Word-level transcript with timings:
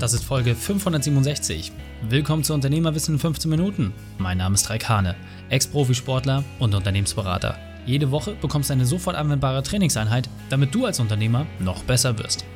Das 0.00 0.14
ist 0.14 0.24
Folge 0.24 0.54
567. 0.54 1.72
Willkommen 2.08 2.42
zu 2.42 2.54
Unternehmerwissen 2.54 3.16
in 3.16 3.18
15 3.18 3.50
Minuten. 3.50 3.92
Mein 4.16 4.38
Name 4.38 4.54
ist 4.54 4.70
Raikane, 4.70 5.14
Ex-Profisportler 5.50 6.42
und 6.58 6.74
Unternehmensberater. 6.74 7.58
Jede 7.84 8.10
Woche 8.10 8.34
bekommst 8.34 8.70
du 8.70 8.72
eine 8.72 8.86
sofort 8.86 9.14
anwendbare 9.14 9.62
Trainingseinheit, 9.62 10.30
damit 10.48 10.74
du 10.74 10.86
als 10.86 11.00
Unternehmer 11.00 11.46
noch 11.58 11.84
besser 11.84 12.18
wirst. 12.18 12.46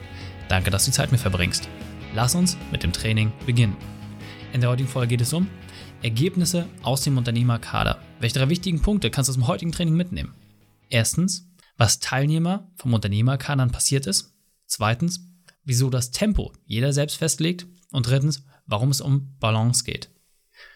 Danke, 0.48 0.70
dass 0.70 0.86
du 0.86 0.90
die 0.90 0.96
Zeit 0.96 1.12
mit 1.12 1.20
verbringst. 1.20 1.68
Lass 2.14 2.34
uns 2.34 2.56
mit 2.72 2.82
dem 2.82 2.94
Training 2.94 3.30
beginnen. 3.44 3.76
In 4.54 4.62
der 4.62 4.70
heutigen 4.70 4.88
Folge 4.88 5.08
geht 5.08 5.20
es 5.20 5.34
um 5.34 5.46
Ergebnisse 6.02 6.64
aus 6.82 7.02
dem 7.02 7.18
Unternehmerkader. 7.18 8.00
Welche 8.20 8.38
drei 8.38 8.48
wichtigen 8.48 8.80
Punkte 8.80 9.10
kannst 9.10 9.28
du 9.28 9.32
aus 9.32 9.36
dem 9.36 9.48
heutigen 9.48 9.72
Training 9.72 9.96
mitnehmen? 9.96 10.32
Erstens, 10.88 11.46
was 11.76 12.00
Teilnehmer 12.00 12.70
vom 12.76 12.94
Unternehmerkadern 12.94 13.70
passiert 13.70 14.06
ist. 14.06 14.32
Zweitens, 14.66 15.33
wieso 15.64 15.90
das 15.90 16.10
Tempo 16.10 16.52
jeder 16.64 16.92
selbst 16.92 17.16
festlegt 17.16 17.66
und 17.90 18.06
drittens, 18.06 18.44
warum 18.66 18.90
es 18.90 19.00
um 19.00 19.36
Balance 19.38 19.84
geht. 19.84 20.10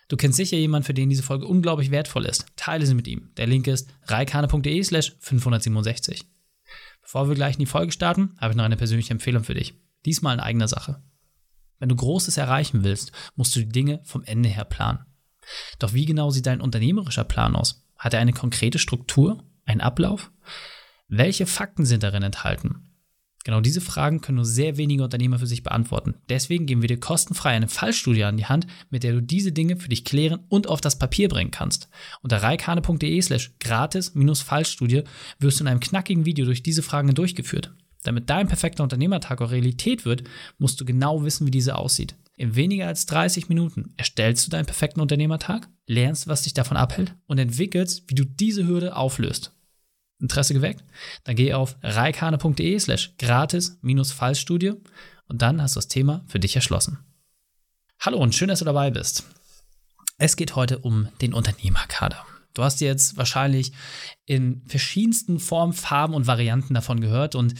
Du 0.09 0.17
kennst 0.17 0.37
sicher 0.39 0.57
jemanden, 0.57 0.87
für 0.87 0.95
den 0.95 1.11
diese 1.11 1.23
Folge 1.23 1.47
unglaublich 1.47 1.91
wertvoll 1.91 2.25
ist. 2.25 2.47
Teile 2.57 2.87
sie 2.87 2.95
mit 2.95 3.07
ihm. 3.07 3.31
Der 3.37 3.47
Link 3.47 3.67
ist 3.67 3.91
reikane.de 4.05 4.83
slash 4.83 5.15
567. 5.21 6.25
Bevor 7.03 7.29
wir 7.29 7.35
gleich 7.35 7.55
in 7.55 7.61
die 7.61 7.67
Folge 7.67 7.93
starten, 7.93 8.35
habe 8.39 8.53
ich 8.53 8.57
noch 8.57 8.65
eine 8.65 8.77
persönliche 8.77 9.13
Empfehlung 9.13 9.45
für 9.45 9.55
dich. 9.55 9.75
Diesmal 10.07 10.35
in 10.35 10.41
eigener 10.41 10.69
Sache. 10.69 11.03
Wenn 11.79 11.89
du 11.89 11.97
Großes 11.97 12.37
erreichen 12.37 12.85
willst, 12.85 13.13
musst 13.37 13.55
du 13.55 13.61
die 13.61 13.69
Dinge 13.69 14.01
vom 14.05 14.25
Ende 14.25 14.49
her 14.49 14.65
planen. 14.65 15.05
Doch 15.79 15.93
wie 15.93 16.05
genau 16.05 16.31
sieht 16.31 16.47
dein 16.47 16.61
unternehmerischer 16.61 17.25
Plan 17.25 17.57
aus? 17.57 17.87
Hat 17.97 18.15
er 18.15 18.21
eine 18.21 18.33
konkrete 18.33 18.79
Struktur, 18.79 19.45
einen 19.65 19.81
Ablauf? 19.81 20.31
Welche 21.09 21.47
Fakten 21.47 21.87
sind 21.87 22.03
darin 22.03 22.23
enthalten? 22.23 22.88
Genau 23.49 23.63
diese 23.63 23.81
Fragen 23.81 24.21
können 24.21 24.37
nur 24.37 24.45
sehr 24.45 24.77
wenige 24.77 25.03
Unternehmer 25.03 25.39
für 25.39 25.47
sich 25.47 25.63
beantworten. 25.63 26.17
Deswegen 26.29 26.67
geben 26.67 26.83
wir 26.83 26.89
dir 26.89 27.01
kostenfrei 27.01 27.53
eine 27.53 27.67
Fallstudie 27.67 28.25
an 28.25 28.37
die 28.37 28.45
Hand, 28.45 28.67
mit 28.91 29.05
der 29.05 29.15
du 29.15 29.23
diese 29.23 29.53
Dinge 29.53 29.79
für 29.79 29.89
dich 29.89 30.05
klären 30.05 30.41
und 30.51 30.67
auf 30.67 30.83
das 30.83 30.99
Papier 30.99 31.31
bringen 31.31 31.51
kannst. 31.51 31.89
Unter 32.21 32.43
reikane.de 32.43 33.23
slash 33.23 33.55
gratis-Fallstudie 33.59 35.05
wirst 35.39 35.61
du 35.61 35.65
in 35.65 35.69
einem 35.69 35.81
knackigen 35.81 36.27
Video 36.27 36.45
durch 36.45 36.63
diese 36.63 36.83
Fragen 36.83 37.15
durchgeführt. 37.15 37.73
Damit 38.03 38.29
dein 38.29 38.49
perfekter 38.49 38.83
Unternehmertag 38.83 39.41
auch 39.41 39.51
Realität 39.51 40.05
wird, 40.05 40.25
musst 40.59 40.79
du 40.79 40.85
genau 40.85 41.25
wissen, 41.25 41.47
wie 41.47 41.51
diese 41.51 41.77
aussieht. 41.77 42.17
In 42.37 42.55
weniger 42.55 42.87
als 42.87 43.07
30 43.07 43.49
Minuten 43.49 43.95
erstellst 43.97 44.47
du 44.47 44.51
deinen 44.51 44.67
perfekten 44.67 45.01
Unternehmertag, 45.01 45.71
lernst, 45.87 46.29
was 46.29 46.43
dich 46.43 46.53
davon 46.53 46.77
abhält 46.77 47.15
und 47.27 47.39
entwickelst, 47.39 48.05
wie 48.09 48.15
du 48.15 48.27
diese 48.27 48.67
Hürde 48.67 48.95
auflöst. 48.95 49.55
Interesse 50.21 50.55
geweckt? 50.55 50.85
Dann 51.25 51.37
geh 51.37 51.55
auf 51.55 51.77
reikane.de 51.83 52.79
slash 52.79 53.15
gratis-fallstudie 53.19 54.75
und 55.27 55.43
dann 55.43 55.63
hast 55.63 55.77
du 55.77 55.79
das 55.79 55.89
Thema 55.89 56.25
für 56.27 56.41
dich 56.41 56.57
erschlossen. 56.57 56.99
Hallo 58.01 58.19
und 58.19 58.35
schön, 58.35 58.49
dass 58.49 58.61
du 58.61 58.65
dabei 58.65 58.91
bist. 58.91 59.25
Es 60.19 60.37
geht 60.37 60.57
heute 60.57 60.79
um 60.79 61.09
den 61.21 61.35
Unternehmerkader. 61.35 62.25
Du 62.55 62.65
hast 62.65 62.81
jetzt 62.81 63.17
wahrscheinlich 63.17 63.73
in 64.25 64.63
verschiedensten 64.67 65.39
Formen, 65.39 65.73
Farben 65.73 66.15
und 66.15 66.27
Varianten 66.27 66.75
davon 66.75 67.01
gehört 67.01 67.35
und 67.35 67.55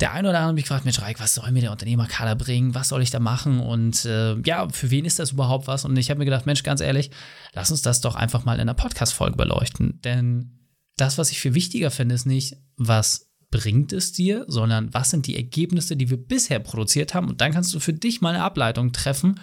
der 0.00 0.12
eine 0.12 0.28
oder 0.28 0.38
andere 0.38 0.48
hat 0.48 0.54
mich 0.54 0.64
gefragt, 0.64 0.84
Mensch, 0.84 1.00
Reik, 1.00 1.18
was 1.18 1.34
soll 1.34 1.50
mir 1.50 1.60
der 1.60 1.72
Unternehmerkader 1.72 2.36
bringen? 2.36 2.74
Was 2.74 2.88
soll 2.88 3.02
ich 3.02 3.10
da 3.10 3.18
machen? 3.18 3.58
Und 3.58 4.04
äh, 4.04 4.36
ja, 4.42 4.68
für 4.68 4.90
wen 4.90 5.04
ist 5.04 5.18
das 5.18 5.32
überhaupt 5.32 5.66
was? 5.66 5.84
Und 5.84 5.96
ich 5.96 6.08
habe 6.08 6.18
mir 6.18 6.24
gedacht, 6.24 6.46
Mensch, 6.46 6.62
ganz 6.62 6.80
ehrlich, 6.80 7.10
lass 7.52 7.72
uns 7.72 7.82
das 7.82 8.00
doch 8.00 8.14
einfach 8.14 8.44
mal 8.44 8.54
in 8.54 8.60
einer 8.60 8.74
Podcast-Folge 8.74 9.36
beleuchten. 9.36 10.00
Denn 10.02 10.57
das, 11.00 11.18
was 11.18 11.30
ich 11.30 11.40
viel 11.40 11.54
wichtiger 11.54 11.90
finde, 11.90 12.14
ist 12.14 12.26
nicht, 12.26 12.56
was 12.76 13.28
bringt 13.50 13.92
es 13.92 14.12
dir, 14.12 14.44
sondern 14.48 14.92
was 14.92 15.10
sind 15.10 15.26
die 15.26 15.36
Ergebnisse, 15.36 15.96
die 15.96 16.10
wir 16.10 16.18
bisher 16.18 16.58
produziert 16.58 17.14
haben. 17.14 17.28
Und 17.28 17.40
dann 17.40 17.52
kannst 17.52 17.74
du 17.74 17.80
für 17.80 17.94
dich 17.94 18.20
mal 18.20 18.34
eine 18.34 18.44
Ableitung 18.44 18.92
treffen, 18.92 19.40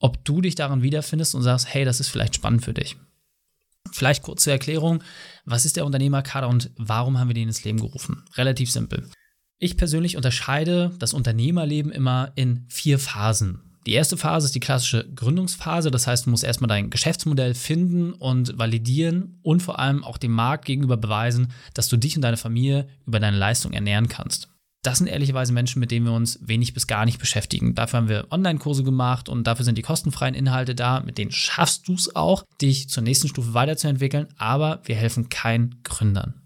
ob 0.00 0.24
du 0.24 0.40
dich 0.40 0.54
daran 0.54 0.82
wiederfindest 0.82 1.34
und 1.34 1.42
sagst, 1.42 1.72
hey, 1.72 1.84
das 1.84 2.00
ist 2.00 2.08
vielleicht 2.08 2.34
spannend 2.34 2.64
für 2.64 2.74
dich. 2.74 2.96
Vielleicht 3.92 4.22
kurz 4.22 4.44
zur 4.44 4.52
Erklärung, 4.52 5.02
was 5.44 5.64
ist 5.64 5.76
der 5.76 5.86
Unternehmerkader 5.86 6.48
und 6.48 6.70
warum 6.76 7.18
haben 7.18 7.28
wir 7.28 7.34
den 7.34 7.48
ins 7.48 7.64
Leben 7.64 7.80
gerufen? 7.80 8.24
Relativ 8.36 8.70
simpel. 8.70 9.08
Ich 9.58 9.76
persönlich 9.76 10.16
unterscheide 10.16 10.92
das 10.98 11.14
Unternehmerleben 11.14 11.90
immer 11.90 12.32
in 12.34 12.66
vier 12.68 12.98
Phasen. 12.98 13.67
Die 13.88 13.94
erste 13.94 14.18
Phase 14.18 14.44
ist 14.44 14.54
die 14.54 14.60
klassische 14.60 15.08
Gründungsphase. 15.14 15.90
Das 15.90 16.06
heißt, 16.06 16.26
du 16.26 16.30
musst 16.30 16.44
erstmal 16.44 16.68
dein 16.68 16.90
Geschäftsmodell 16.90 17.54
finden 17.54 18.12
und 18.12 18.58
validieren 18.58 19.38
und 19.42 19.62
vor 19.62 19.78
allem 19.78 20.04
auch 20.04 20.18
dem 20.18 20.32
Markt 20.32 20.66
gegenüber 20.66 20.98
beweisen, 20.98 21.52
dass 21.72 21.88
du 21.88 21.96
dich 21.96 22.14
und 22.14 22.20
deine 22.20 22.36
Familie 22.36 22.86
über 23.06 23.18
deine 23.18 23.38
Leistung 23.38 23.72
ernähren 23.72 24.10
kannst. 24.10 24.50
Das 24.82 24.98
sind 24.98 25.06
ehrlicherweise 25.06 25.54
Menschen, 25.54 25.80
mit 25.80 25.90
denen 25.90 26.04
wir 26.04 26.12
uns 26.12 26.38
wenig 26.42 26.74
bis 26.74 26.86
gar 26.86 27.06
nicht 27.06 27.18
beschäftigen. 27.18 27.74
Dafür 27.74 28.00
haben 28.00 28.08
wir 28.10 28.26
Online-Kurse 28.30 28.84
gemacht 28.84 29.30
und 29.30 29.44
dafür 29.44 29.64
sind 29.64 29.78
die 29.78 29.82
kostenfreien 29.82 30.34
Inhalte 30.34 30.74
da. 30.74 31.00
Mit 31.00 31.16
denen 31.16 31.32
schaffst 31.32 31.88
du 31.88 31.94
es 31.94 32.14
auch, 32.14 32.44
dich 32.60 32.90
zur 32.90 33.02
nächsten 33.02 33.28
Stufe 33.28 33.54
weiterzuentwickeln, 33.54 34.28
aber 34.36 34.82
wir 34.84 34.96
helfen 34.96 35.30
keinen 35.30 35.82
Gründern. 35.82 36.42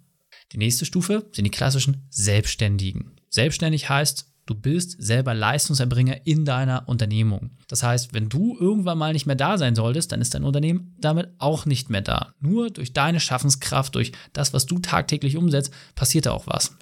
Die 0.52 0.58
nächste 0.58 0.84
Stufe 0.84 1.28
sind 1.32 1.44
die 1.44 1.50
klassischen 1.50 2.06
Selbstständigen. 2.08 3.16
Selbstständig 3.30 3.88
heißt, 3.88 4.31
Du 4.44 4.54
bist 4.54 4.96
selber 5.00 5.34
Leistungserbringer 5.34 6.26
in 6.26 6.44
deiner 6.44 6.88
Unternehmung. 6.88 7.50
Das 7.68 7.82
heißt, 7.82 8.12
wenn 8.12 8.28
du 8.28 8.56
irgendwann 8.58 8.98
mal 8.98 9.12
nicht 9.12 9.26
mehr 9.26 9.36
da 9.36 9.56
sein 9.56 9.76
solltest, 9.76 10.10
dann 10.10 10.20
ist 10.20 10.34
dein 10.34 10.44
Unternehmen 10.44 10.96
damit 10.98 11.28
auch 11.38 11.64
nicht 11.64 11.90
mehr 11.90 12.00
da. 12.00 12.34
Nur 12.40 12.70
durch 12.70 12.92
deine 12.92 13.20
Schaffenskraft, 13.20 13.94
durch 13.94 14.12
das, 14.32 14.52
was 14.52 14.66
du 14.66 14.80
tagtäglich 14.80 15.36
umsetzt, 15.36 15.72
passiert 15.94 16.26
da 16.26 16.32
auch 16.32 16.46
was. 16.46 16.76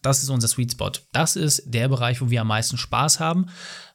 Das 0.00 0.22
ist 0.22 0.30
unser 0.30 0.48
Sweet 0.48 0.72
Spot. 0.72 0.90
Das 1.12 1.36
ist 1.36 1.62
der 1.66 1.88
Bereich, 1.88 2.20
wo 2.20 2.30
wir 2.30 2.40
am 2.40 2.48
meisten 2.48 2.78
Spaß 2.78 3.20
haben, 3.20 3.46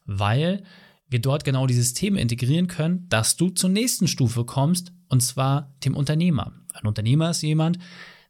weil 0.06 0.62
wir 1.08 1.20
dort 1.20 1.44
genau 1.44 1.66
die 1.66 1.74
Systeme 1.74 2.20
integrieren 2.20 2.68
können, 2.68 3.06
dass 3.08 3.36
du 3.36 3.50
zur 3.50 3.70
nächsten 3.70 4.08
Stufe 4.08 4.44
kommst, 4.44 4.92
und 5.08 5.22
zwar 5.22 5.74
dem 5.84 5.96
Unternehmer. 5.96 6.52
Ein 6.74 6.86
Unternehmer 6.86 7.30
ist 7.30 7.42
jemand, 7.42 7.78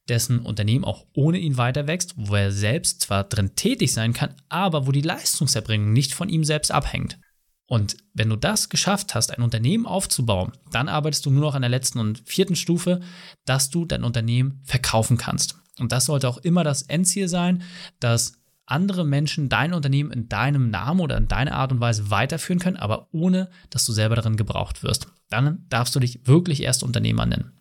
dessen 0.08 0.40
Unternehmen 0.40 0.84
auch 0.84 1.06
ohne 1.14 1.38
ihn 1.38 1.56
weiter 1.56 1.86
wächst, 1.86 2.14
wo 2.16 2.34
er 2.34 2.52
selbst 2.52 3.02
zwar 3.02 3.24
drin 3.24 3.54
tätig 3.54 3.92
sein 3.92 4.12
kann, 4.12 4.34
aber 4.48 4.86
wo 4.86 4.92
die 4.92 5.02
Leistungserbringung 5.02 5.92
nicht 5.92 6.14
von 6.14 6.28
ihm 6.28 6.44
selbst 6.44 6.70
abhängt. 6.70 7.18
Und 7.66 7.98
wenn 8.14 8.30
du 8.30 8.36
das 8.36 8.70
geschafft 8.70 9.14
hast, 9.14 9.30
ein 9.36 9.42
Unternehmen 9.42 9.84
aufzubauen, 9.84 10.52
dann 10.72 10.88
arbeitest 10.88 11.26
du 11.26 11.30
nur 11.30 11.42
noch 11.42 11.54
an 11.54 11.62
der 11.62 11.68
letzten 11.68 11.98
und 11.98 12.22
vierten 12.26 12.56
Stufe, 12.56 13.00
dass 13.44 13.68
du 13.68 13.84
dein 13.84 14.04
Unternehmen 14.04 14.62
verkaufen 14.64 15.18
kannst. 15.18 15.56
Und 15.78 15.92
das 15.92 16.06
sollte 16.06 16.28
auch 16.28 16.38
immer 16.38 16.64
das 16.64 16.82
Endziel 16.82 17.28
sein, 17.28 17.62
dass 18.00 18.32
andere 18.64 19.04
Menschen 19.04 19.48
dein 19.48 19.74
Unternehmen 19.74 20.10
in 20.10 20.28
deinem 20.28 20.70
Namen 20.70 21.00
oder 21.00 21.16
in 21.16 21.28
deiner 21.28 21.54
Art 21.54 21.72
und 21.72 21.80
Weise 21.80 22.10
weiterführen 22.10 22.58
können, 22.58 22.76
aber 22.76 23.08
ohne, 23.12 23.50
dass 23.70 23.84
du 23.84 23.92
selber 23.92 24.16
darin 24.16 24.36
gebraucht 24.36 24.82
wirst. 24.82 25.08
Dann 25.30 25.66
darfst 25.68 25.94
du 25.94 26.00
dich 26.00 26.26
wirklich 26.26 26.62
erst 26.62 26.82
Unternehmer 26.82 27.26
nennen. 27.26 27.57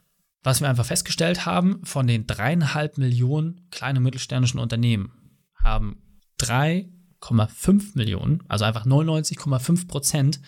Was 0.48 0.62
wir 0.62 0.70
einfach 0.70 0.86
festgestellt 0.86 1.46
haben, 1.46 1.84
von 1.84 2.08
den 2.08 2.26
dreieinhalb 2.26 2.98
Millionen 2.98 3.68
kleinen 3.70 3.98
und 3.98 4.04
mittelständischen 4.04 4.62
Unternehmen 4.62 5.12
haben 5.62 6.02
3,5 6.40 7.96
Millionen, 7.96 8.42
also 8.48 8.64
einfach 8.64 8.86
99,5 8.86 9.90
Prozent, 9.90 10.40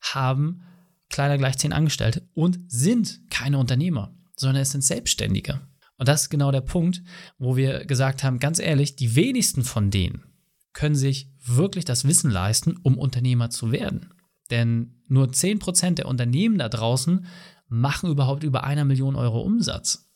haben 0.00 0.62
kleiner 1.10 1.38
gleich 1.38 1.58
10 1.58 1.72
Angestellte 1.72 2.28
und 2.34 2.58
sind 2.66 3.20
keine 3.30 3.58
Unternehmer, 3.58 4.12
sondern 4.34 4.62
es 4.62 4.72
sind 4.72 4.82
Selbstständige. 4.82 5.60
Und 5.96 6.08
das 6.08 6.22
ist 6.22 6.30
genau 6.30 6.50
der 6.50 6.60
Punkt, 6.60 7.04
wo 7.38 7.54
wir 7.54 7.84
gesagt 7.84 8.24
haben, 8.24 8.40
ganz 8.40 8.58
ehrlich, 8.58 8.96
die 8.96 9.14
wenigsten 9.14 9.62
von 9.62 9.92
denen 9.92 10.24
können 10.72 10.96
sich 10.96 11.30
wirklich 11.38 11.84
das 11.84 12.04
Wissen 12.04 12.32
leisten, 12.32 12.78
um 12.82 12.98
Unternehmer 12.98 13.50
zu 13.50 13.70
werden. 13.70 14.10
Denn 14.50 15.04
nur 15.06 15.28
10% 15.28 15.94
der 15.94 16.06
Unternehmen 16.06 16.58
da 16.58 16.68
draußen 16.68 17.26
machen 17.68 18.10
überhaupt 18.10 18.42
über 18.42 18.64
einer 18.64 18.84
Million 18.84 19.16
Euro 19.16 19.40
Umsatz. 19.40 20.06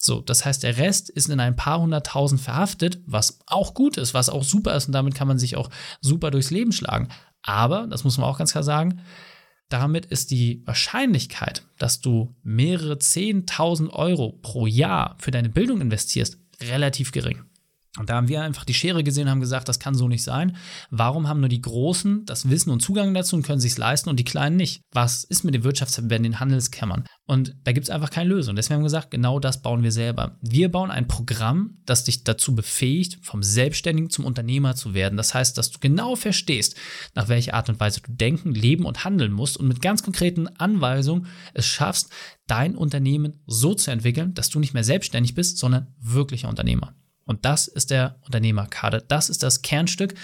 So, 0.00 0.20
das 0.20 0.44
heißt, 0.44 0.62
der 0.62 0.78
Rest 0.78 1.10
ist 1.10 1.28
in 1.28 1.40
ein 1.40 1.56
paar 1.56 1.80
hunderttausend 1.80 2.40
verhaftet, 2.40 3.00
was 3.04 3.40
auch 3.46 3.74
gut 3.74 3.96
ist, 3.96 4.14
was 4.14 4.28
auch 4.28 4.44
super 4.44 4.76
ist 4.76 4.86
und 4.86 4.92
damit 4.92 5.14
kann 5.14 5.26
man 5.26 5.38
sich 5.38 5.56
auch 5.56 5.70
super 6.00 6.30
durchs 6.30 6.50
Leben 6.50 6.72
schlagen. 6.72 7.08
Aber, 7.42 7.88
das 7.88 8.04
muss 8.04 8.16
man 8.16 8.28
auch 8.28 8.38
ganz 8.38 8.52
klar 8.52 8.62
sagen, 8.62 9.00
damit 9.68 10.06
ist 10.06 10.30
die 10.30 10.62
Wahrscheinlichkeit, 10.64 11.64
dass 11.78 12.00
du 12.00 12.34
mehrere 12.42 12.98
zehntausend 12.98 13.92
Euro 13.92 14.38
pro 14.40 14.66
Jahr 14.66 15.16
für 15.18 15.30
deine 15.30 15.50
Bildung 15.50 15.80
investierst, 15.80 16.38
relativ 16.62 17.12
gering. 17.12 17.44
Und 17.96 18.10
da 18.10 18.16
haben 18.16 18.28
wir 18.28 18.42
einfach 18.42 18.64
die 18.64 18.74
Schere 18.74 19.02
gesehen 19.02 19.24
und 19.24 19.30
haben 19.30 19.40
gesagt, 19.40 19.68
das 19.68 19.78
kann 19.78 19.94
so 19.94 20.08
nicht 20.08 20.22
sein. 20.22 20.56
Warum 20.90 21.26
haben 21.26 21.40
nur 21.40 21.48
die 21.48 21.60
Großen 21.60 22.26
das 22.26 22.48
Wissen 22.48 22.70
und 22.70 22.80
Zugang 22.80 23.14
dazu 23.14 23.34
und 23.34 23.42
können 23.42 23.60
sich 23.60 23.76
leisten 23.78 24.10
und 24.10 24.20
die 24.20 24.24
Kleinen 24.24 24.56
nicht? 24.56 24.82
Was 24.92 25.24
ist 25.24 25.42
mit 25.42 25.54
den 25.54 25.64
Wirtschaftsverbänden, 25.64 26.32
den 26.32 26.40
Handelskammern? 26.40 27.04
Und 27.24 27.56
da 27.64 27.72
gibt 27.72 27.84
es 27.84 27.90
einfach 27.90 28.10
keine 28.10 28.28
Lösung. 28.28 28.56
Deswegen 28.56 28.76
haben 28.76 28.82
wir 28.82 28.86
gesagt, 28.86 29.10
genau 29.10 29.40
das 29.40 29.62
bauen 29.62 29.82
wir 29.82 29.90
selber. 29.90 30.36
Wir 30.42 30.70
bauen 30.70 30.90
ein 30.90 31.08
Programm, 31.08 31.78
das 31.86 32.04
dich 32.04 32.24
dazu 32.24 32.54
befähigt, 32.54 33.18
vom 33.22 33.42
Selbstständigen 33.42 34.10
zum 34.10 34.26
Unternehmer 34.26 34.76
zu 34.76 34.94
werden. 34.94 35.16
Das 35.16 35.34
heißt, 35.34 35.56
dass 35.56 35.70
du 35.70 35.78
genau 35.80 36.14
verstehst, 36.14 36.76
nach 37.14 37.28
welcher 37.28 37.54
Art 37.54 37.68
und 37.68 37.80
Weise 37.80 38.00
du 38.00 38.12
denken, 38.12 38.52
leben 38.52 38.84
und 38.84 39.04
handeln 39.04 39.32
musst 39.32 39.56
und 39.56 39.66
mit 39.66 39.82
ganz 39.82 40.02
konkreten 40.02 40.46
Anweisungen 40.46 41.26
es 41.54 41.66
schaffst, 41.66 42.10
dein 42.46 42.76
Unternehmen 42.76 43.42
so 43.46 43.74
zu 43.74 43.90
entwickeln, 43.90 44.34
dass 44.34 44.50
du 44.50 44.58
nicht 44.58 44.74
mehr 44.74 44.84
selbstständig 44.84 45.34
bist, 45.34 45.58
sondern 45.58 45.94
wirklicher 46.00 46.48
Unternehmer. 46.48 46.94
Und 47.28 47.44
das 47.44 47.68
ist 47.68 47.90
der 47.90 48.18
Unternehmerkader. 48.22 49.02
Das 49.02 49.28
ist 49.28 49.42
das 49.42 49.60
Kernstück. 49.60 50.14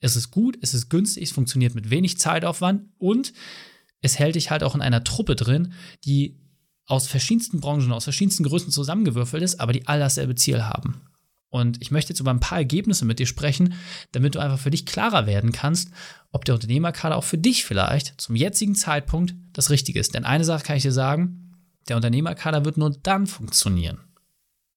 Es 0.00 0.16
ist 0.16 0.30
gut, 0.30 0.56
es 0.62 0.72
ist 0.72 0.88
günstig, 0.88 1.24
es 1.24 1.30
funktioniert 1.30 1.74
mit 1.74 1.90
wenig 1.90 2.18
Zeitaufwand 2.18 2.88
und 2.96 3.34
es 4.00 4.18
hält 4.18 4.34
dich 4.34 4.50
halt 4.50 4.64
auch 4.64 4.74
in 4.74 4.80
einer 4.80 5.04
Truppe 5.04 5.36
drin, 5.36 5.74
die 6.06 6.40
aus 6.86 7.06
verschiedensten 7.06 7.60
Branchen, 7.60 7.92
aus 7.92 8.04
verschiedensten 8.04 8.44
Größen 8.44 8.70
zusammengewürfelt 8.70 9.42
ist, 9.42 9.60
aber 9.60 9.74
die 9.74 9.86
all 9.86 9.98
dasselbe 9.98 10.36
Ziel 10.36 10.64
haben. 10.64 11.02
Und 11.50 11.82
ich 11.82 11.90
möchte 11.90 12.12
jetzt 12.12 12.20
über 12.20 12.30
ein 12.30 12.40
paar 12.40 12.58
Ergebnisse 12.58 13.04
mit 13.04 13.18
dir 13.18 13.26
sprechen, 13.26 13.74
damit 14.12 14.34
du 14.34 14.38
einfach 14.38 14.58
für 14.58 14.70
dich 14.70 14.86
klarer 14.86 15.26
werden 15.26 15.52
kannst, 15.52 15.90
ob 16.32 16.46
der 16.46 16.54
Unternehmerkader 16.54 17.16
auch 17.16 17.24
für 17.24 17.38
dich 17.38 17.64
vielleicht 17.64 18.18
zum 18.20 18.36
jetzigen 18.36 18.74
Zeitpunkt 18.74 19.34
das 19.52 19.68
Richtige 19.68 20.00
ist. 20.00 20.14
Denn 20.14 20.24
eine 20.24 20.44
Sache 20.44 20.64
kann 20.64 20.76
ich 20.76 20.82
dir 20.82 20.92
sagen, 20.92 21.60
der 21.88 21.96
Unternehmerkader 21.96 22.64
wird 22.64 22.78
nur 22.78 22.90
dann 22.90 23.26
funktionieren, 23.26 24.00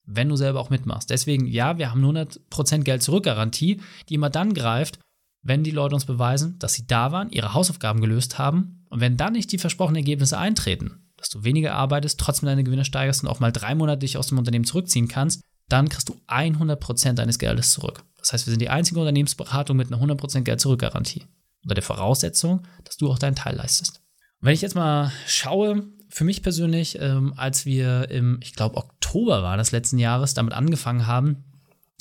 wenn 0.08 0.30
du 0.30 0.36
selber 0.36 0.60
auch 0.60 0.70
mitmachst. 0.70 1.10
Deswegen, 1.10 1.46
ja, 1.46 1.78
wir 1.78 1.92
haben 1.92 2.04
100% 2.04 2.80
Geld 2.80 3.04
zurück 3.04 3.26
Garantie, 3.26 3.82
die 4.10 4.16
immer 4.16 4.30
dann 4.30 4.54
greift, 4.54 5.00
wenn 5.44 5.64
die 5.64 5.72
Leute 5.72 5.96
uns 5.96 6.06
beweisen, 6.06 6.58
dass 6.60 6.74
sie 6.74 6.88
da 6.88 7.12
waren, 7.12 7.30
ihre 7.30 7.54
Hausaufgaben 7.54 8.02
gelöst 8.02 8.40
haben 8.40 8.86
und 8.90 9.02
wenn 9.02 9.18
dann 9.18 9.34
nicht 9.34 9.52
die 9.52 9.58
versprochenen 9.58 9.98
Ergebnisse 9.98 10.38
eintreten, 10.38 11.04
dass 11.18 11.30
du 11.30 11.44
weniger 11.44 11.76
arbeitest, 11.76 12.20
trotzdem 12.20 12.48
deine 12.48 12.64
Gewinne 12.64 12.86
steigerst 12.86 13.24
und 13.24 13.30
auch 13.30 13.40
mal 13.40 13.52
drei 13.52 13.76
Monate 13.76 14.00
dich 14.00 14.18
aus 14.18 14.28
dem 14.28 14.38
Unternehmen 14.38 14.66
zurückziehen 14.66 15.08
kannst, 15.08 15.42
dann 15.68 15.90
kriegst 15.90 16.10
du 16.10 16.20
100% 16.28 17.14
deines 17.14 17.40
Geldes 17.40 17.74
zurück. 17.74 18.04
Das 18.20 18.34
heißt, 18.34 18.48
wir 18.48 18.52
sind 18.52 18.62
die 18.62 18.70
einzige 18.70 19.00
Unternehmensberatung 19.00 19.76
mit 19.76 19.92
einer 19.92 20.02
100% 20.02 20.42
Geld-Zurück-Garantie. 20.42 21.26
Unter 21.64 21.76
der 21.76 21.84
Voraussetzung, 21.84 22.64
dass 22.86 22.98
du 22.98 23.10
auch 23.10 23.20
deinen 23.20 23.36
Teil 23.36 23.56
leistest. 23.56 24.02
Und 24.40 24.48
wenn 24.48 24.54
ich 24.54 24.62
jetzt 24.62 24.76
mal 24.76 25.12
schaue, 25.26 25.88
für 26.10 26.24
mich 26.24 26.42
persönlich, 26.42 26.98
ähm, 27.02 27.34
als 27.36 27.66
wir 27.66 28.10
im, 28.10 28.40
ich 28.42 28.54
glaube, 28.54 28.78
Oktober 29.08 29.42
war 29.42 29.58
des 29.58 29.72
letzten 29.72 30.00
Jahres 30.00 30.34
damit 30.34 30.54
angefangen 30.54 31.08
haben, 31.08 31.44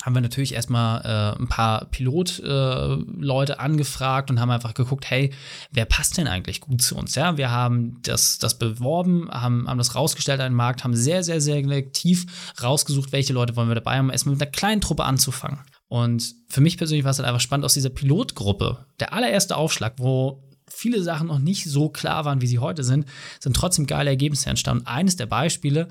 haben 0.03 0.13
wir 0.13 0.21
natürlich 0.21 0.53
erstmal 0.53 1.01
äh, 1.01 1.41
ein 1.41 1.47
paar 1.47 1.85
Pilotleute 1.85 3.53
äh, 3.53 3.57
angefragt 3.57 4.29
und 4.29 4.39
haben 4.39 4.51
einfach 4.51 4.73
geguckt, 4.73 5.09
hey, 5.09 5.33
wer 5.71 5.85
passt 5.85 6.17
denn 6.17 6.27
eigentlich 6.27 6.61
gut 6.61 6.81
zu 6.81 6.95
uns? 6.95 7.15
Ja, 7.15 7.37
wir 7.37 7.49
haben 7.49 7.99
das, 8.03 8.37
das 8.37 8.59
beworben, 8.59 9.27
haben, 9.31 9.67
haben 9.67 9.77
das 9.77 9.95
rausgestellt 9.95 10.39
an 10.39 10.51
den 10.51 10.55
Markt, 10.55 10.83
haben 10.83 10.95
sehr, 10.95 11.23
sehr, 11.23 11.41
sehr 11.41 11.55
selektiv 11.63 12.53
rausgesucht, 12.61 13.11
welche 13.11 13.33
Leute 13.33 13.55
wollen 13.55 13.69
wir 13.69 13.75
dabei 13.75 13.97
haben, 13.97 14.09
erstmal 14.09 14.35
mit 14.35 14.41
einer 14.41 14.51
kleinen 14.51 14.81
Truppe 14.81 15.03
anzufangen. 15.03 15.59
Und 15.87 16.35
für 16.47 16.61
mich 16.61 16.77
persönlich 16.77 17.05
war 17.05 17.11
es 17.11 17.17
halt 17.17 17.27
einfach 17.27 17.41
spannend 17.41 17.65
aus 17.65 17.73
dieser 17.73 17.89
Pilotgruppe, 17.89 18.85
der 18.99 19.13
allererste 19.13 19.55
Aufschlag, 19.55 19.93
wo 19.97 20.43
viele 20.69 21.01
Sachen 21.01 21.27
noch 21.27 21.39
nicht 21.39 21.65
so 21.65 21.89
klar 21.89 22.25
waren, 22.25 22.41
wie 22.41 22.47
sie 22.47 22.59
heute 22.59 22.83
sind, 22.83 23.05
sind 23.39 23.55
trotzdem 23.55 23.87
geile 23.87 24.09
Ergebnisse 24.09 24.49
entstanden. 24.49 24.85
Eines 24.85 25.15
der 25.15 25.25
Beispiele 25.25 25.87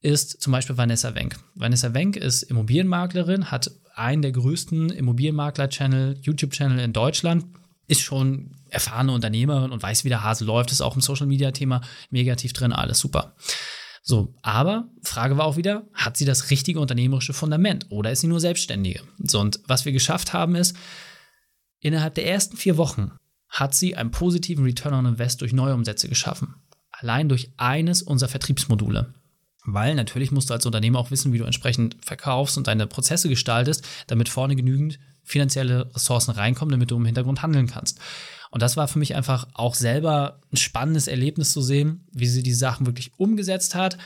ist 0.00 0.40
zum 0.40 0.52
Beispiel 0.52 0.76
Vanessa 0.76 1.14
Wenk. 1.14 1.38
Vanessa 1.54 1.92
Wenk 1.94 2.16
ist 2.16 2.42
Immobilienmaklerin, 2.42 3.50
hat 3.50 3.70
einen 3.94 4.22
der 4.22 4.32
größten 4.32 4.90
Immobilienmakler-Channel, 4.90 6.18
YouTube-Channel 6.22 6.78
in 6.78 6.92
Deutschland, 6.92 7.46
ist 7.86 8.00
schon 8.00 8.56
erfahrene 8.70 9.12
Unternehmerin 9.12 9.72
und 9.72 9.82
weiß, 9.82 10.04
wie 10.04 10.08
der 10.08 10.22
Hase 10.22 10.44
läuft, 10.44 10.70
ist 10.70 10.80
auch 10.80 10.94
im 10.94 11.02
Social-Media-Thema 11.02 11.82
negativ 12.10 12.52
drin, 12.52 12.72
alles 12.72 13.00
super. 13.00 13.34
So, 14.02 14.34
aber 14.42 14.88
Frage 15.02 15.36
war 15.36 15.44
auch 15.44 15.56
wieder, 15.56 15.86
hat 15.92 16.16
sie 16.16 16.24
das 16.24 16.50
richtige 16.50 16.80
unternehmerische 16.80 17.34
Fundament 17.34 17.86
oder 17.90 18.10
ist 18.10 18.20
sie 18.20 18.28
nur 18.28 18.40
Selbstständige? 18.40 19.02
So, 19.18 19.40
und 19.40 19.60
was 19.66 19.84
wir 19.84 19.92
geschafft 19.92 20.32
haben 20.32 20.54
ist, 20.54 20.76
innerhalb 21.80 22.14
der 22.14 22.26
ersten 22.26 22.56
vier 22.56 22.76
Wochen 22.76 23.12
hat 23.48 23.74
sie 23.74 23.96
einen 23.96 24.12
positiven 24.12 24.64
Return 24.64 24.94
on 24.94 25.06
Invest 25.06 25.40
durch 25.42 25.52
neue 25.52 25.74
Umsätze 25.74 26.08
geschaffen. 26.08 26.54
Allein 26.90 27.28
durch 27.28 27.52
eines 27.56 28.02
unserer 28.02 28.30
Vertriebsmodule. 28.30 29.12
Weil 29.64 29.94
natürlich 29.94 30.32
musst 30.32 30.50
du 30.50 30.54
als 30.54 30.66
Unternehmer 30.66 30.98
auch 30.98 31.10
wissen, 31.10 31.32
wie 31.32 31.38
du 31.38 31.44
entsprechend 31.44 31.96
verkaufst 32.02 32.56
und 32.56 32.66
deine 32.66 32.86
Prozesse 32.86 33.28
gestaltest, 33.28 33.86
damit 34.06 34.28
vorne 34.28 34.56
genügend 34.56 34.98
finanzielle 35.22 35.94
Ressourcen 35.94 36.32
reinkommen, 36.32 36.72
damit 36.72 36.90
du 36.90 36.96
im 36.96 37.04
Hintergrund 37.04 37.42
handeln 37.42 37.66
kannst. 37.66 38.00
Und 38.50 38.62
das 38.62 38.76
war 38.76 38.88
für 38.88 38.98
mich 38.98 39.14
einfach 39.14 39.46
auch 39.54 39.74
selber 39.74 40.40
ein 40.52 40.56
spannendes 40.56 41.06
Erlebnis 41.06 41.52
zu 41.52 41.62
sehen, 41.62 42.06
wie 42.12 42.26
sie 42.26 42.42
die 42.42 42.54
Sachen 42.54 42.86
wirklich 42.86 43.12
umgesetzt 43.16 43.74
hat, 43.74 43.96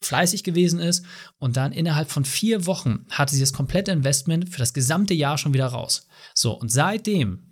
fleißig 0.00 0.44
gewesen 0.44 0.80
ist 0.80 1.04
und 1.38 1.56
dann 1.56 1.72
innerhalb 1.72 2.10
von 2.10 2.24
vier 2.24 2.66
Wochen 2.66 3.04
hatte 3.10 3.34
sie 3.34 3.40
das 3.40 3.52
komplette 3.52 3.92
Investment 3.92 4.48
für 4.48 4.58
das 4.58 4.72
gesamte 4.72 5.12
Jahr 5.12 5.36
schon 5.36 5.52
wieder 5.52 5.66
raus. 5.66 6.06
So, 6.34 6.52
und 6.52 6.72
seitdem 6.72 7.42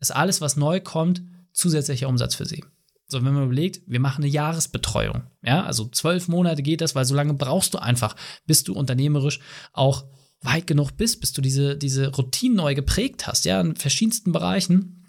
ist 0.00 0.14
alles, 0.14 0.42
was 0.42 0.56
neu 0.56 0.80
kommt, 0.80 1.22
zusätzlicher 1.52 2.08
Umsatz 2.08 2.34
für 2.34 2.44
sie. 2.44 2.62
So, 3.06 3.22
wenn 3.22 3.34
man 3.34 3.44
überlegt, 3.44 3.82
wir 3.86 4.00
machen 4.00 4.24
eine 4.24 4.32
Jahresbetreuung. 4.32 5.24
Ja, 5.42 5.64
also 5.64 5.86
zwölf 5.88 6.28
Monate 6.28 6.62
geht 6.62 6.80
das, 6.80 6.94
weil 6.94 7.04
so 7.04 7.14
lange 7.14 7.34
brauchst 7.34 7.74
du 7.74 7.78
einfach, 7.78 8.16
bis 8.46 8.64
du 8.64 8.72
unternehmerisch 8.72 9.40
auch 9.72 10.04
weit 10.40 10.66
genug 10.66 10.96
bist, 10.96 11.20
bis 11.20 11.32
du 11.32 11.42
diese, 11.42 11.76
diese 11.76 12.08
Routinen 12.14 12.56
neu 12.56 12.74
geprägt 12.74 13.26
hast, 13.26 13.44
ja, 13.44 13.60
in 13.60 13.76
verschiedensten 13.76 14.32
Bereichen. 14.32 15.04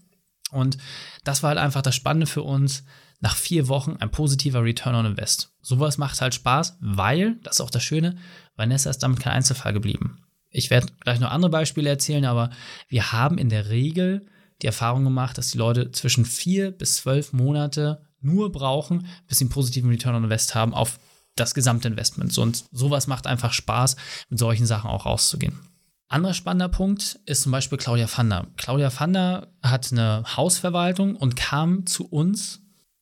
Und 0.52 0.78
das 1.24 1.44
war 1.44 1.50
halt 1.50 1.60
einfach 1.60 1.82
das 1.82 1.96
Spannende 1.96 2.28
für 2.28 2.44
uns. 2.44 2.84
Nach 3.22 3.36
vier 3.36 3.70
Wochen 3.70 3.96
ein 4.00 4.12
positiver 4.12 4.62
Return 4.62 4.94
on 4.94 5.06
Invest. 5.06 5.54
Sowas 5.62 5.98
macht 5.98 6.20
halt 6.22 6.36
Spaß, 6.36 6.78
weil, 6.82 7.38
das 7.44 7.56
ist 7.56 7.62
auch 7.62 7.70
das 7.70 7.82
Schöne, 7.82 8.18
Vanessa 8.56 8.90
ist 8.90 9.00
damit 9.00 9.20
kein 9.22 9.34
Einzelfall 9.34 9.74
geblieben. 9.74 10.26
Ich 10.50 10.70
werde 10.70 10.88
gleich 11.00 11.20
noch 11.20 11.32
andere 11.32 11.50
Beispiele 11.50 11.90
erzählen, 11.90 12.26
aber 12.26 12.50
wir 12.88 13.14
haben 13.14 13.38
in 13.38 13.50
der 13.50 13.70
Regel 13.70 14.28
die 14.66 14.68
Erfahrung 14.68 15.04
gemacht, 15.04 15.38
dass 15.38 15.52
die 15.52 15.60
Leute 15.60 15.92
zwischen 15.92 16.26
vier 16.26 16.72
bis 16.72 16.96
zwölf 16.96 17.34
Monate 17.34 18.02
nur 18.20 18.52
brauchen, 18.52 19.06
bis 19.28 19.38
sie 19.38 19.44
einen 19.44 19.52
positiven 19.52 19.92
Return 19.92 20.16
on 20.16 20.24
Invest 20.24 20.56
haben 20.56 20.74
auf 20.74 21.00
das 21.36 21.54
gesamte 21.54 21.88
Investment. 21.88 22.36
Und 22.40 22.66
sowas 22.72 23.06
macht 23.06 23.28
einfach 23.28 23.54
Spaß, 23.54 23.96
mit 24.30 24.40
solchen 24.40 24.66
Sachen 24.66 24.90
auch 24.90 25.06
rauszugehen. 25.06 25.60
Anderer 26.08 26.34
spannender 26.34 26.70
Punkt 26.70 27.20
ist 27.28 27.44
zum 27.44 27.52
Beispiel 27.52 27.78
Claudia 27.78 28.08
Fander. 28.08 28.48
Claudia 28.58 28.90
Fander 28.90 29.54
hat 29.62 29.92
eine 29.92 30.24
Hausverwaltung 30.36 31.16
und 31.16 31.36
kam 31.36 31.86
zu 31.86 32.08
uns 32.08 32.62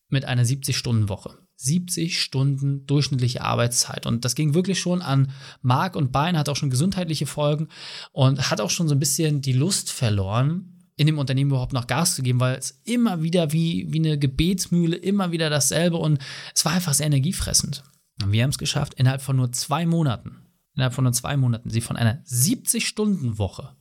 mit 0.09 0.25
einer 0.25 0.43
70-Stunden-Woche. 0.43 1.37
70 1.55 2.21
Stunden 2.21 2.85
durchschnittliche 2.87 3.41
Arbeitszeit. 3.41 4.05
Und 4.05 4.25
das 4.25 4.35
ging 4.35 4.53
wirklich 4.53 4.79
schon 4.79 5.01
an 5.01 5.31
Mark 5.61 5.95
und 5.95 6.11
Bein, 6.11 6.37
hat 6.37 6.49
auch 6.49 6.57
schon 6.57 6.69
gesundheitliche 6.69 7.25
Folgen 7.25 7.69
und 8.11 8.49
hat 8.51 8.59
auch 8.59 8.69
schon 8.69 8.89
so 8.89 8.95
ein 8.95 8.99
bisschen 8.99 9.41
die 9.41 9.53
Lust 9.53 9.89
verloren, 9.89 10.72
in 10.95 11.07
dem 11.07 11.17
Unternehmen 11.17 11.51
überhaupt 11.51 11.73
noch 11.73 11.87
Gas 11.87 12.15
zu 12.15 12.23
geben, 12.23 12.39
weil 12.39 12.55
es 12.55 12.81
immer 12.83 13.23
wieder 13.23 13.51
wie, 13.51 13.91
wie 13.91 13.99
eine 13.99 14.17
Gebetsmühle, 14.17 14.95
immer 14.95 15.31
wieder 15.31 15.49
dasselbe 15.49 15.97
und 15.97 16.19
es 16.53 16.65
war 16.65 16.73
einfach 16.73 16.93
sehr 16.93 17.07
energiefressend. 17.07 17.83
Und 18.21 18.31
wir 18.31 18.43
haben 18.43 18.51
es 18.51 18.57
geschafft, 18.57 18.93
innerhalb 18.95 19.21
von 19.21 19.35
nur 19.35 19.51
zwei 19.51 19.85
Monaten, 19.85 20.45
innerhalb 20.75 20.93
von 20.93 21.03
nur 21.03 21.13
zwei 21.13 21.35
Monaten, 21.35 21.69
sie 21.69 21.81
von 21.81 21.97
einer 21.97 22.23
70-Stunden-Woche 22.25 23.75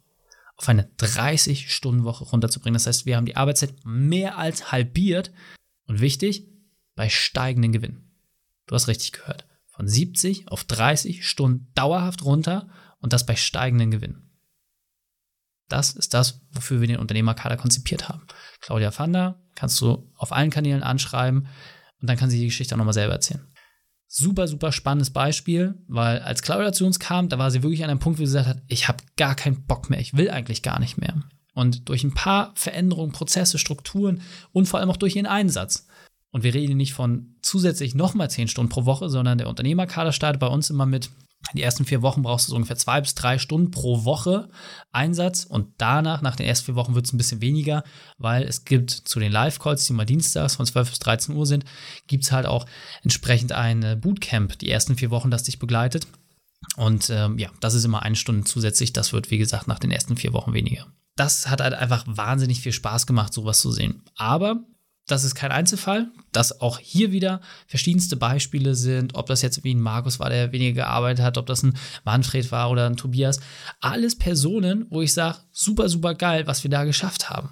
auf 0.57 0.69
eine 0.69 0.85
30-Stunden-Woche 0.99 2.25
runterzubringen. 2.25 2.75
Das 2.75 2.87
heißt, 2.87 3.07
wir 3.07 3.17
haben 3.17 3.27
die 3.27 3.37
Arbeitszeit 3.37 3.75
mehr 3.85 4.39
als 4.39 4.71
halbiert 4.71 5.33
und 5.87 6.01
wichtig, 6.01 6.49
bei 6.95 7.09
steigenden 7.09 7.73
Gewinn. 7.73 8.11
Du 8.67 8.75
hast 8.75 8.89
richtig 8.89 9.13
gehört. 9.13 9.47
Von 9.67 9.89
70 9.89 10.49
auf 10.49 10.65
30 10.65 11.27
Stunden 11.27 11.69
dauerhaft 11.75 12.25
runter 12.25 12.69
und 13.01 13.13
das 13.13 13.27
bei 13.27 13.37
steigenden 13.37 13.91
Gewinn. 13.91 14.31
Das 15.73 15.93
ist 15.93 16.13
das, 16.13 16.43
wofür 16.53 16.83
wir 16.83 16.89
den 16.89 16.99
Unternehmerkader 16.99 17.57
konzipiert 17.57 18.11
haben. 18.11 18.27
Claudia 18.61 18.91
Fander 18.91 19.41
kannst 19.55 19.81
du 19.81 20.13
auf 20.17 20.31
allen 20.31 20.51
Kanälen 20.51 20.83
anschreiben 20.83 21.49
und 22.01 22.11
dann 22.11 22.19
kann 22.19 22.29
sie 22.29 22.39
die 22.39 22.45
Geschichte 22.45 22.75
auch 22.75 22.79
nochmal 22.79 22.93
selber 22.93 23.15
erzählen. 23.15 23.41
Super, 24.07 24.47
super 24.49 24.71
spannendes 24.71 25.11
Beispiel, 25.11 25.75
weil 25.89 26.19
als 26.19 26.43
Claudia 26.43 26.75
zu 26.75 26.85
uns 26.85 26.99
kam, 26.99 27.31
da 27.31 27.39
war 27.39 27.51
sie 27.51 27.63
wirklich 27.63 27.83
an 27.83 27.89
einem 27.89 28.01
Punkt, 28.01 28.19
wo 28.19 28.25
sie 28.27 28.33
gesagt 28.33 28.49
hat, 28.49 28.63
ich 28.69 28.87
habe 28.87 29.03
gar 29.17 29.35
keinen 29.35 29.65
Bock 29.65 29.89
mehr, 29.89 29.99
ich 29.99 30.15
will 30.15 30.29
eigentlich 30.29 30.63
gar 30.63 30.79
nicht 30.79 30.99
mehr. 30.99 31.23
Und 31.55 31.89
durch 31.89 32.05
ein 32.05 32.13
paar 32.13 32.53
Veränderungen, 32.55 33.13
Prozesse, 33.13 33.59
Strukturen 33.59 34.21
und 34.53 34.67
vor 34.67 34.79
allem 34.79 34.91
auch 34.91 34.99
durch 34.99 35.17
ihren 35.17 35.25
Einsatz. 35.25 35.87
Und 36.33 36.45
wir 36.45 36.53
reden 36.53 36.77
nicht 36.77 36.93
von 36.93 37.37
zusätzlich 37.41 37.95
nochmal 37.95 38.29
zehn 38.29 38.49
Stunden 38.49 38.69
pro 38.69 38.85
Woche, 38.85 39.09
sondern 39.09 39.39
der 39.39 39.49
Unternehmerkader 39.49 40.13
startet 40.13 40.41
bei 40.41 40.47
uns 40.49 40.69
immer 40.69 40.85
mit 40.85 41.09
die 41.57 41.63
ersten 41.63 41.85
vier 41.85 42.03
Wochen 42.03 42.23
brauchst 42.23 42.47
du 42.47 42.51
so 42.51 42.57
ungefähr 42.57 42.77
zwei 42.77 43.01
bis 43.01 43.15
drei 43.15 43.39
Stunden 43.39 43.71
pro 43.71 44.05
Woche 44.05 44.49
Einsatz 44.93 45.45
und 45.45 45.69
danach, 45.79 46.23
nach 46.23 46.37
den 46.37 46.47
ersten 46.47 46.67
vier 46.67 46.75
Wochen, 46.75 46.95
wird 46.95 47.07
es 47.07 47.13
ein 47.13 47.19
bisschen 47.19 47.41
weniger, 47.41 47.85
weil 48.19 48.43
es 48.43 48.65
gibt 48.65 48.91
zu 48.91 49.21
den 49.21 49.33
Live-Calls, 49.33 49.87
die 49.87 49.93
mal 49.93 50.05
dienstags 50.07 50.57
von 50.57 50.67
12 50.67 50.91
bis 50.91 50.99
13 51.01 51.37
Uhr 51.37 51.47
sind, 51.47 51.65
gibt 52.07 52.25
es 52.25 52.33
halt 52.33 52.47
auch 52.47 52.67
entsprechend 53.03 53.53
ein 53.53 54.01
Bootcamp, 54.01 54.59
die 54.59 54.71
ersten 54.71 54.97
vier 54.97 55.11
Wochen, 55.11 55.31
das 55.31 55.45
dich 55.45 55.59
begleitet. 55.59 56.07
Und 56.77 57.11
ähm, 57.11 57.39
ja, 57.39 57.51
das 57.61 57.75
ist 57.75 57.85
immer 57.85 58.03
eine 58.03 58.17
Stunde 58.17 58.45
zusätzlich. 58.45 58.93
Das 58.93 59.13
wird, 59.13 59.31
wie 59.31 59.39
gesagt, 59.39 59.69
nach 59.69 59.79
den 59.79 59.91
ersten 59.91 60.17
vier 60.17 60.33
Wochen 60.33 60.53
weniger. 60.53 60.87
Das 61.17 61.49
hat 61.49 61.61
halt 61.61 61.75
einfach 61.75 62.05
wahnsinnig 62.07 62.61
viel 62.61 62.73
Spaß 62.73 63.07
gemacht, 63.07 63.33
sowas 63.33 63.61
zu 63.61 63.71
sehen. 63.71 64.03
Aber 64.17 64.65
das 65.13 65.25
ist 65.25 65.35
kein 65.35 65.53
Einzelfall, 65.53 66.09
dass 66.33 66.61
auch 66.61 66.79
hier 66.79 67.13
wieder 67.13 67.41
verschiedenste 67.67 68.17
Beispiele 68.17 68.75
sind, 68.75 69.15
ob 69.15 69.27
das 69.27 69.43
jetzt 69.43 69.63
wie 69.63 69.75
ein 69.75 69.81
Markus 69.81 70.19
war, 70.19 70.31
der 70.31 70.53
weniger 70.53 70.83
gearbeitet 70.83 71.25
hat, 71.25 71.39
ob 71.39 71.47
das 71.47 71.63
ein 71.63 71.77
Manfred 72.05 72.51
war 72.51 72.71
oder 72.71 72.87
ein 72.87 72.97
Tobias. 72.97 73.41
Alles 73.81 74.17
Personen, 74.17 74.87
wo 74.91 75.03
ich 75.03 75.13
sage, 75.13 75.39
super, 75.53 75.89
super 75.89 76.15
geil, 76.15 76.47
was 76.47 76.65
wir 76.65 76.71
da 76.71 76.85
geschafft 76.85 77.31
haben. 77.31 77.51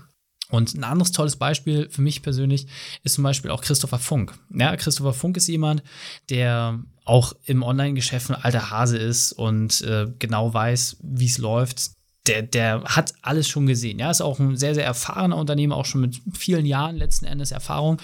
Und 0.48 0.74
ein 0.74 0.84
anderes 0.84 1.12
tolles 1.12 1.36
Beispiel 1.36 1.88
für 1.90 2.02
mich 2.02 2.22
persönlich 2.22 2.66
ist 3.04 3.14
zum 3.14 3.24
Beispiel 3.24 3.50
auch 3.50 3.62
Christopher 3.62 3.98
Funk. 3.98 4.34
Ja, 4.52 4.74
Christopher 4.76 5.12
Funk 5.12 5.36
ist 5.36 5.46
jemand, 5.46 5.82
der 6.28 6.82
auch 7.04 7.34
im 7.44 7.62
Online-Geschäft 7.62 8.30
ein 8.30 8.42
alter 8.42 8.70
Hase 8.70 8.98
ist 8.98 9.32
und 9.32 9.80
äh, 9.82 10.06
genau 10.18 10.52
weiß, 10.52 10.96
wie 11.02 11.26
es 11.26 11.38
läuft. 11.38 11.92
Der, 12.30 12.42
der 12.42 12.84
hat 12.84 13.12
alles 13.22 13.48
schon 13.48 13.66
gesehen. 13.66 13.98
Ja, 13.98 14.10
ist 14.10 14.20
auch 14.20 14.38
ein 14.38 14.56
sehr, 14.56 14.74
sehr 14.74 14.84
erfahrener 14.84 15.36
Unternehmer, 15.36 15.76
auch 15.76 15.84
schon 15.84 16.00
mit 16.00 16.20
vielen 16.32 16.64
Jahren 16.64 16.96
letzten 16.96 17.26
Endes 17.26 17.50
Erfahrung. 17.50 18.00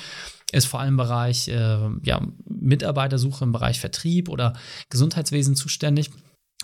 Ist 0.52 0.66
vor 0.66 0.80
allem 0.80 0.90
im 0.90 0.97
Bereich 0.97 1.49
äh, 1.49 1.88
ja, 2.02 2.26
Mitarbeitersuche 2.45 3.45
im 3.45 3.52
Bereich 3.52 3.80
Vertrieb 3.80 4.28
oder 4.28 4.54
Gesundheitswesen 4.90 5.56
zuständig. 5.56 6.11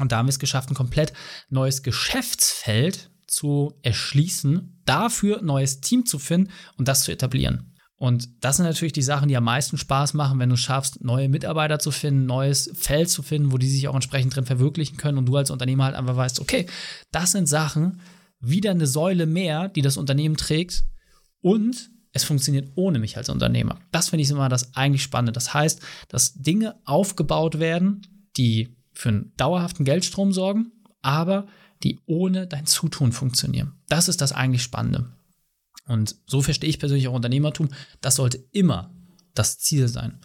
Und 0.00 0.12
da 0.12 0.18
haben 0.18 0.26
wir 0.26 0.30
es 0.30 0.38
geschafft, 0.38 0.70
ein 0.70 0.74
komplett 0.74 1.12
neues 1.50 1.82
Geschäftsfeld 1.82 3.10
zu 3.26 3.78
erschließen, 3.82 4.82
dafür 4.84 5.38
ein 5.38 5.46
neues 5.46 5.80
Team 5.80 6.06
zu 6.06 6.18
finden 6.18 6.50
und 6.76 6.88
das 6.88 7.04
zu 7.04 7.12
etablieren. 7.12 7.71
Und 8.02 8.30
das 8.40 8.56
sind 8.56 8.66
natürlich 8.66 8.92
die 8.92 9.00
Sachen, 9.00 9.28
die 9.28 9.36
am 9.36 9.44
meisten 9.44 9.78
Spaß 9.78 10.14
machen, 10.14 10.40
wenn 10.40 10.50
du 10.50 10.56
schaffst, 10.56 11.04
neue 11.04 11.28
Mitarbeiter 11.28 11.78
zu 11.78 11.92
finden, 11.92 12.26
neues 12.26 12.68
Feld 12.74 13.08
zu 13.08 13.22
finden, 13.22 13.52
wo 13.52 13.58
die 13.58 13.68
sich 13.68 13.86
auch 13.86 13.94
entsprechend 13.94 14.34
drin 14.34 14.44
verwirklichen 14.44 14.96
können 14.96 15.18
und 15.18 15.26
du 15.26 15.36
als 15.36 15.52
Unternehmer 15.52 15.84
halt 15.84 15.94
einfach 15.94 16.16
weißt, 16.16 16.40
okay, 16.40 16.66
das 17.12 17.30
sind 17.30 17.48
Sachen, 17.48 18.00
wieder 18.40 18.72
eine 18.72 18.88
Säule 18.88 19.26
mehr, 19.26 19.68
die 19.68 19.82
das 19.82 19.96
Unternehmen 19.96 20.36
trägt 20.36 20.82
und 21.42 21.92
es 22.12 22.24
funktioniert 22.24 22.72
ohne 22.74 22.98
mich 22.98 23.16
als 23.16 23.28
Unternehmer. 23.28 23.78
Das 23.92 24.08
finde 24.08 24.24
ich 24.24 24.30
immer 24.30 24.48
das 24.48 24.74
eigentlich 24.74 25.04
Spannende. 25.04 25.30
Das 25.30 25.54
heißt, 25.54 25.80
dass 26.08 26.34
Dinge 26.34 26.74
aufgebaut 26.84 27.60
werden, 27.60 28.02
die 28.36 28.74
für 28.92 29.10
einen 29.10 29.32
dauerhaften 29.36 29.84
Geldstrom 29.84 30.32
sorgen, 30.32 30.72
aber 31.02 31.46
die 31.84 32.00
ohne 32.06 32.48
dein 32.48 32.66
Zutun 32.66 33.12
funktionieren. 33.12 33.74
Das 33.88 34.08
ist 34.08 34.20
das 34.20 34.32
eigentlich 34.32 34.64
Spannende. 34.64 35.12
Und 35.86 36.16
so 36.26 36.42
verstehe 36.42 36.70
ich 36.70 36.78
persönlich 36.78 37.08
auch 37.08 37.14
Unternehmertum. 37.14 37.68
Das 38.00 38.16
sollte 38.16 38.44
immer 38.52 38.94
das 39.34 39.58
Ziel 39.58 39.88
sein. 39.88 40.20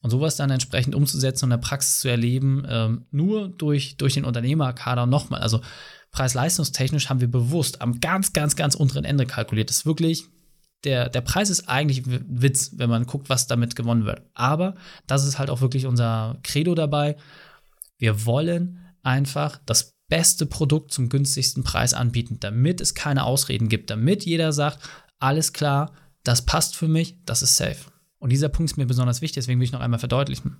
Und 0.00 0.10
sowas 0.10 0.36
dann 0.36 0.50
entsprechend 0.50 0.94
umzusetzen 0.94 1.46
und 1.46 1.52
in 1.52 1.60
der 1.60 1.66
Praxis 1.66 2.00
zu 2.00 2.08
erleben, 2.08 2.64
ähm, 2.68 3.06
nur 3.10 3.48
durch, 3.48 3.96
durch 3.96 4.14
den 4.14 4.24
Unternehmerkader 4.24 5.06
nochmal. 5.06 5.40
Also 5.40 5.60
preis-leistungstechnisch 6.12 7.08
haben 7.08 7.20
wir 7.20 7.30
bewusst 7.30 7.82
am 7.82 8.00
ganz, 8.00 8.32
ganz, 8.32 8.54
ganz 8.54 8.74
unteren 8.74 9.04
Ende 9.04 9.26
kalkuliert. 9.26 9.70
Das 9.70 9.78
ist 9.78 9.86
wirklich, 9.86 10.24
der, 10.84 11.08
der 11.08 11.20
Preis 11.20 11.50
ist 11.50 11.68
eigentlich 11.68 12.04
Witz, 12.06 12.72
wenn 12.76 12.90
man 12.90 13.06
guckt, 13.06 13.28
was 13.28 13.48
damit 13.48 13.74
gewonnen 13.74 14.04
wird. 14.04 14.22
Aber 14.34 14.76
das 15.06 15.26
ist 15.26 15.38
halt 15.38 15.50
auch 15.50 15.60
wirklich 15.60 15.86
unser 15.86 16.38
Credo 16.44 16.76
dabei. 16.76 17.16
Wir 17.98 18.24
wollen 18.24 18.86
einfach 19.02 19.58
das 19.66 19.97
beste 20.08 20.46
Produkt 20.46 20.92
zum 20.92 21.08
günstigsten 21.08 21.62
Preis 21.62 21.94
anbieten, 21.94 22.38
damit 22.40 22.80
es 22.80 22.94
keine 22.94 23.24
Ausreden 23.24 23.68
gibt, 23.68 23.90
damit 23.90 24.24
jeder 24.24 24.52
sagt, 24.52 24.78
alles 25.18 25.52
klar, 25.52 25.92
das 26.24 26.42
passt 26.42 26.76
für 26.76 26.88
mich, 26.88 27.16
das 27.24 27.42
ist 27.42 27.56
safe. 27.56 27.78
Und 28.18 28.30
dieser 28.30 28.48
Punkt 28.48 28.72
ist 28.72 28.76
mir 28.76 28.86
besonders 28.86 29.20
wichtig, 29.20 29.36
deswegen 29.36 29.60
will 29.60 29.66
ich 29.66 29.72
noch 29.72 29.80
einmal 29.80 30.00
verdeutlichen. 30.00 30.56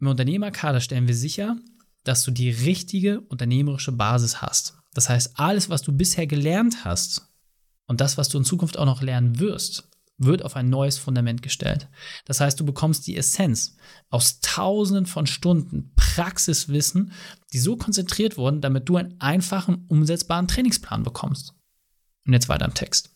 Im 0.00 0.08
Unternehmerkader 0.08 0.80
stellen 0.80 1.06
wir 1.06 1.14
sicher, 1.14 1.56
dass 2.04 2.22
du 2.22 2.30
die 2.30 2.50
richtige 2.50 3.20
unternehmerische 3.20 3.92
Basis 3.92 4.42
hast. 4.42 4.78
Das 4.94 5.08
heißt, 5.08 5.38
alles, 5.38 5.68
was 5.68 5.82
du 5.82 5.92
bisher 5.92 6.26
gelernt 6.26 6.84
hast 6.84 7.28
und 7.86 8.00
das, 8.00 8.16
was 8.16 8.28
du 8.28 8.38
in 8.38 8.44
Zukunft 8.44 8.78
auch 8.78 8.86
noch 8.86 9.02
lernen 9.02 9.38
wirst, 9.38 9.88
wird 10.18 10.42
auf 10.42 10.56
ein 10.56 10.70
neues 10.70 10.98
Fundament 10.98 11.42
gestellt. 11.42 11.88
Das 12.24 12.40
heißt, 12.40 12.58
du 12.58 12.64
bekommst 12.64 13.06
die 13.06 13.16
Essenz 13.16 13.76
aus 14.08 14.40
tausenden 14.40 15.06
von 15.06 15.26
Stunden 15.26 15.92
Praxiswissen, 16.16 17.12
die 17.52 17.58
so 17.58 17.76
konzentriert 17.76 18.38
wurden, 18.38 18.62
damit 18.62 18.88
du 18.88 18.96
einen 18.96 19.20
einfachen, 19.20 19.84
umsetzbaren 19.88 20.48
Trainingsplan 20.48 21.02
bekommst. 21.02 21.52
Und 22.26 22.32
jetzt 22.32 22.48
weiter 22.48 22.64
im 22.64 22.72
Text. 22.72 23.10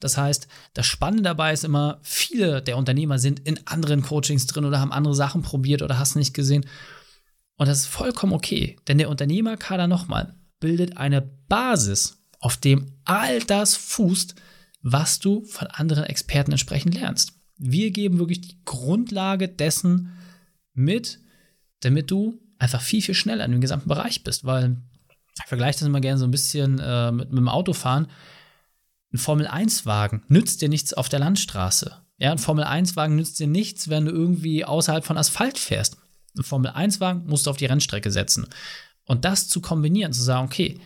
Das 0.00 0.16
heißt, 0.16 0.48
das 0.74 0.86
Spannende 0.86 1.22
dabei 1.22 1.52
ist 1.52 1.62
immer, 1.62 2.00
viele 2.02 2.62
der 2.62 2.76
Unternehmer 2.76 3.20
sind 3.20 3.38
in 3.40 3.64
anderen 3.66 4.02
Coachings 4.02 4.46
drin 4.48 4.64
oder 4.64 4.80
haben 4.80 4.92
andere 4.92 5.14
Sachen 5.14 5.42
probiert 5.42 5.82
oder 5.82 6.00
hast 6.00 6.16
nicht 6.16 6.34
gesehen. 6.34 6.66
Und 7.56 7.68
das 7.68 7.80
ist 7.80 7.86
vollkommen 7.86 8.32
okay, 8.32 8.76
denn 8.88 8.98
der 8.98 9.08
Unternehmerkader 9.08 9.86
nochmal 9.86 10.34
bildet 10.58 10.96
eine 10.96 11.20
Basis, 11.20 12.24
auf 12.40 12.56
dem 12.56 12.98
all 13.04 13.40
das 13.40 13.76
fußt, 13.76 14.34
was 14.82 15.20
du 15.20 15.44
von 15.44 15.68
anderen 15.68 16.04
Experten 16.04 16.50
entsprechend 16.52 16.94
lernst. 16.94 17.34
Wir 17.56 17.92
geben 17.92 18.18
wirklich 18.18 18.40
die 18.40 18.64
Grundlage 18.64 19.48
dessen 19.48 20.12
mit, 20.72 21.20
damit 21.80 22.10
du 22.10 22.40
einfach 22.58 22.80
viel, 22.80 23.02
viel 23.02 23.14
schneller 23.14 23.44
in 23.44 23.52
dem 23.52 23.60
gesamten 23.60 23.88
Bereich 23.88 24.22
bist, 24.22 24.44
weil 24.44 24.76
ich 25.42 25.48
vergleiche 25.48 25.78
das 25.78 25.88
immer 25.88 26.00
gerne 26.00 26.18
so 26.18 26.26
ein 26.26 26.30
bisschen 26.30 26.78
äh, 26.78 27.10
mit, 27.12 27.30
mit 27.30 27.38
dem 27.38 27.48
Autofahren. 27.48 28.08
Ein 29.12 29.18
Formel-1-Wagen 29.18 30.22
nützt 30.28 30.62
dir 30.62 30.68
nichts 30.68 30.92
auf 30.92 31.08
der 31.08 31.18
Landstraße. 31.18 31.96
Ja, 32.18 32.32
ein 32.32 32.38
Formel-1-Wagen 32.38 33.16
nützt 33.16 33.40
dir 33.40 33.46
nichts, 33.46 33.88
wenn 33.88 34.04
du 34.04 34.12
irgendwie 34.12 34.64
außerhalb 34.64 35.04
von 35.04 35.16
Asphalt 35.16 35.58
fährst. 35.58 35.96
Ein 36.36 36.44
Formel-1-Wagen 36.44 37.26
musst 37.26 37.46
du 37.46 37.50
auf 37.50 37.56
die 37.56 37.66
Rennstrecke 37.66 38.10
setzen. 38.10 38.46
Und 39.04 39.24
das 39.24 39.48
zu 39.48 39.60
kombinieren, 39.60 40.12
zu 40.12 40.22
sagen, 40.22 40.46
okay, 40.46 40.78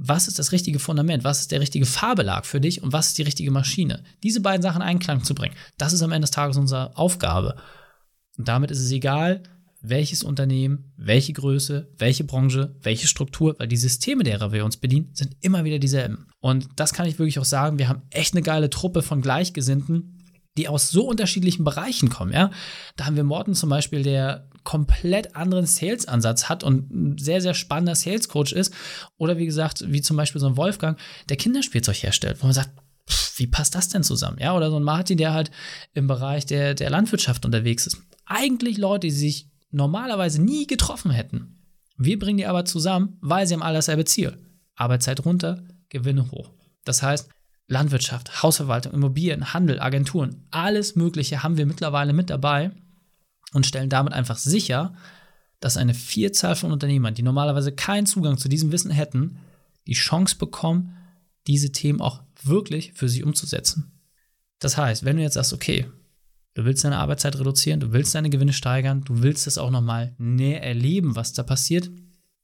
was 0.00 0.28
ist 0.28 0.38
das 0.38 0.52
richtige 0.52 0.78
Fundament, 0.78 1.24
was 1.24 1.40
ist 1.40 1.50
der 1.50 1.60
richtige 1.60 1.84
Fahrbelag 1.84 2.46
für 2.46 2.60
dich 2.60 2.82
und 2.82 2.92
was 2.92 3.08
ist 3.08 3.18
die 3.18 3.22
richtige 3.22 3.50
Maschine. 3.50 4.04
Diese 4.22 4.40
beiden 4.40 4.62
Sachen 4.62 4.80
in 4.80 4.88
Einklang 4.88 5.24
zu 5.24 5.34
bringen, 5.34 5.56
das 5.76 5.92
ist 5.92 6.02
am 6.02 6.12
Ende 6.12 6.26
des 6.26 6.30
Tages 6.30 6.56
unsere 6.56 6.96
Aufgabe. 6.96 7.56
Und 8.36 8.46
damit 8.46 8.70
ist 8.70 8.78
es 8.78 8.92
egal, 8.92 9.42
welches 9.80 10.22
Unternehmen, 10.22 10.92
welche 10.96 11.32
Größe, 11.32 11.88
welche 11.96 12.24
Branche, 12.24 12.76
welche 12.82 13.06
Struktur, 13.06 13.54
weil 13.58 13.68
die 13.68 13.76
Systeme, 13.76 14.24
derer 14.24 14.52
wir 14.52 14.64
uns 14.64 14.76
bedienen, 14.76 15.10
sind 15.12 15.36
immer 15.40 15.64
wieder 15.64 15.78
dieselben. 15.78 16.26
Und 16.40 16.68
das 16.76 16.92
kann 16.92 17.06
ich 17.06 17.18
wirklich 17.18 17.38
auch 17.38 17.44
sagen, 17.44 17.78
wir 17.78 17.88
haben 17.88 18.02
echt 18.10 18.34
eine 18.34 18.42
geile 18.42 18.70
Truppe 18.70 19.02
von 19.02 19.22
Gleichgesinnten, 19.22 20.18
die 20.56 20.68
aus 20.68 20.90
so 20.90 21.06
unterschiedlichen 21.06 21.64
Bereichen 21.64 22.08
kommen, 22.08 22.32
ja. 22.32 22.50
Da 22.96 23.06
haben 23.06 23.14
wir 23.14 23.22
Morten 23.22 23.54
zum 23.54 23.70
Beispiel, 23.70 24.02
der 24.02 24.48
komplett 24.64 25.36
anderen 25.36 25.66
Sales-Ansatz 25.66 26.48
hat 26.48 26.64
und 26.64 26.90
ein 26.90 27.18
sehr, 27.18 27.40
sehr 27.40 27.54
spannender 27.54 27.94
Sales-Coach 27.94 28.52
ist. 28.52 28.74
Oder 29.16 29.38
wie 29.38 29.46
gesagt, 29.46 29.84
wie 29.86 30.02
zum 30.02 30.16
Beispiel 30.16 30.40
so 30.40 30.48
ein 30.48 30.56
Wolfgang, 30.56 30.98
der 31.28 31.36
Kinderspielzeug 31.36 32.02
herstellt, 32.02 32.38
wo 32.40 32.46
man 32.46 32.54
sagt, 32.54 32.70
wie 33.36 33.46
passt 33.46 33.74
das 33.74 33.88
denn 33.88 34.02
zusammen? 34.02 34.38
Ja, 34.40 34.54
oder 34.54 34.70
so 34.70 34.76
ein 34.76 34.82
Martin, 34.82 35.16
der 35.16 35.32
halt 35.32 35.50
im 35.94 36.06
Bereich 36.06 36.44
der, 36.44 36.74
der 36.74 36.90
Landwirtschaft 36.90 37.46
unterwegs 37.46 37.86
ist. 37.86 37.98
Eigentlich 38.26 38.76
Leute, 38.76 39.06
die 39.06 39.12
sich 39.12 39.48
normalerweise 39.70 40.42
nie 40.42 40.66
getroffen 40.66 41.10
hätten. 41.10 41.58
Wir 41.96 42.18
bringen 42.18 42.38
die 42.38 42.46
aber 42.46 42.64
zusammen, 42.64 43.18
weil 43.20 43.46
sie 43.46 43.54
haben 43.54 43.62
all 43.62 43.74
dasselbe 43.74 44.04
Ziel. 44.04 44.38
Arbeitszeit 44.74 45.24
runter, 45.24 45.64
Gewinne 45.88 46.30
hoch. 46.30 46.52
Das 46.84 47.02
heißt, 47.02 47.28
Landwirtschaft, 47.66 48.42
Hausverwaltung, 48.42 48.94
Immobilien, 48.94 49.52
Handel, 49.52 49.80
Agenturen, 49.80 50.46
alles 50.50 50.96
Mögliche 50.96 51.42
haben 51.42 51.58
wir 51.58 51.66
mittlerweile 51.66 52.12
mit 52.12 52.30
dabei 52.30 52.70
und 53.52 53.66
stellen 53.66 53.90
damit 53.90 54.12
einfach 54.12 54.38
sicher, 54.38 54.94
dass 55.60 55.76
eine 55.76 55.94
Vielzahl 55.94 56.56
von 56.56 56.72
Unternehmern, 56.72 57.14
die 57.14 57.22
normalerweise 57.22 57.72
keinen 57.72 58.06
Zugang 58.06 58.38
zu 58.38 58.48
diesem 58.48 58.72
Wissen 58.72 58.90
hätten, 58.90 59.38
die 59.86 59.94
Chance 59.94 60.36
bekommen, 60.36 60.96
diese 61.46 61.72
Themen 61.72 62.00
auch 62.00 62.22
wirklich 62.42 62.92
für 62.94 63.08
sich 63.08 63.24
umzusetzen. 63.24 63.92
Das 64.60 64.76
heißt, 64.76 65.04
wenn 65.04 65.16
du 65.16 65.22
jetzt 65.22 65.34
sagst, 65.34 65.52
okay, 65.52 65.86
du 66.54 66.64
willst 66.64 66.84
deine 66.84 66.98
Arbeitszeit 66.98 67.38
reduzieren, 67.38 67.80
du 67.80 67.92
willst 67.92 68.14
deine 68.14 68.30
Gewinne 68.30 68.52
steigern, 68.52 69.02
du 69.04 69.22
willst 69.22 69.46
es 69.46 69.58
auch 69.58 69.70
nochmal 69.70 70.14
näher 70.18 70.62
erleben, 70.62 71.16
was 71.16 71.32
da 71.32 71.42
passiert, 71.42 71.90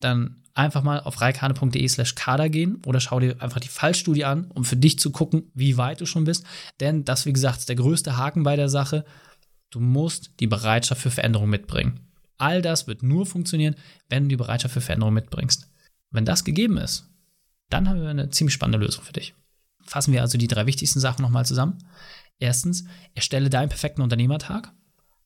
dann 0.01 0.43
einfach 0.55 0.83
mal 0.83 1.01
auf 1.01 1.21
reikane.de 1.21 1.87
slash 1.89 2.15
kader 2.15 2.49
gehen 2.49 2.81
oder 2.87 3.01
schau 3.01 3.19
dir 3.21 3.43
einfach 3.43 3.61
die 3.61 3.69
Fallstudie 3.69 4.25
an, 4.25 4.51
um 4.53 4.65
für 4.65 4.77
dich 4.77 4.99
zu 4.99 5.11
gucken, 5.11 5.51
wie 5.55 5.77
weit 5.77 6.01
du 6.01 6.07
schon 6.07 6.25
bist. 6.25 6.45
Denn 6.81 7.05
das, 7.05 7.27
wie 7.27 7.33
gesagt, 7.33 7.59
ist 7.59 7.69
der 7.69 7.77
größte 7.77 8.17
Haken 8.17 8.45
bei 8.45 8.57
der 8.57 8.69
Sache. 8.69 9.05
Du 9.71 9.81
musst 9.81 10.31
die 10.39 10.47
Bereitschaft 10.47 11.03
für 11.03 11.11
Veränderung 11.11 11.51
mitbringen. 11.51 12.01
All 12.39 12.63
das 12.63 12.87
wird 12.87 13.03
nur 13.03 13.27
funktionieren, 13.27 13.75
wenn 14.09 14.25
du 14.25 14.29
die 14.29 14.37
Bereitschaft 14.37 14.75
für 14.75 14.81
Veränderung 14.81 15.15
mitbringst. 15.15 15.69
Wenn 16.11 16.25
das 16.25 16.45
gegeben 16.45 16.77
ist, 16.77 17.09
dann 17.71 17.89
haben 17.89 18.01
wir 18.01 18.09
eine 18.09 18.31
ziemlich 18.31 18.55
spannende 18.55 18.85
Lösung 18.85 19.05
für 19.05 19.13
dich. 19.13 19.35
Fassen 19.85 20.13
wir 20.13 20.23
also 20.23 20.39
die 20.39 20.49
drei 20.49 20.67
wichtigsten 20.67 21.01
Sachen 21.01 21.23
nochmal 21.23 21.45
zusammen. 21.45 21.79
Erstens, 22.39 22.85
erstelle 23.15 23.51
deinen 23.51 23.69
perfekten 23.69 24.03
Unternehmertag. 24.03 24.73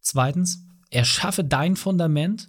Zweitens, 0.00 0.64
erschaffe 0.90 1.44
dein 1.44 1.76
Fundament. 1.76 2.48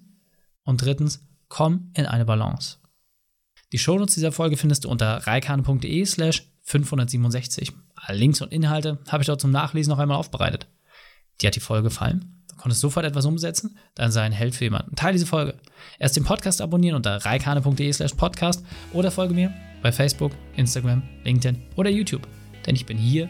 Und 0.64 0.82
drittens, 0.82 1.26
komm 1.48 1.92
in 1.96 2.06
eine 2.06 2.26
Balance. 2.26 2.78
Die 3.72 3.80
Shownotes 3.80 4.16
dieser 4.16 4.32
Folge 4.32 4.58
findest 4.58 4.86
du 4.86 4.90
unter 4.90 5.28
reikane.de 5.28 6.06
slash 6.06 6.52
567. 6.64 7.72
Alle 7.96 8.18
Links 8.18 8.42
und 8.42 8.52
Inhalte 8.52 9.00
habe 9.08 9.24
ich 9.24 9.28
dort 9.28 9.42
zum 9.42 9.52
Nachlesen 9.52 9.92
noch 9.92 10.00
einmal 10.00 10.18
aufbereitet. 10.18 10.68
Dir 11.42 11.48
hat 11.48 11.56
die 11.56 11.60
Folge 11.60 11.90
gefallen? 11.90 12.44
Du 12.50 12.56
konntest 12.56 12.82
sofort 12.82 13.06
etwas 13.06 13.26
umsetzen? 13.26 13.78
Dann 13.96 14.12
sei 14.12 14.24
ein 14.24 14.32
Held 14.32 14.56
für 14.56 14.66
jemanden. 14.66 14.96
Teil 14.96 15.14
diese 15.14 15.26
Folge. 15.26 15.56
Erst 15.98 16.16
den 16.16 16.24
Podcast 16.24 16.62
abonnieren 16.62 16.96
unter 16.96 17.18
reikane.de 17.18 17.94
slash 17.94 18.14
podcast 18.14 18.66
oder 18.92 19.12
folge 19.12 19.34
mir 19.34 19.54
bei 19.82 19.92
Facebook, 19.92 20.34
Instagram, 20.56 21.02
LinkedIn 21.24 21.62
oder 21.76 21.90
YouTube. 21.90 22.28
Denn 22.66 22.76
ich 22.76 22.86
bin 22.86 22.98
hier, 22.98 23.30